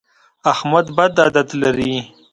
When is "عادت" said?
1.23-1.49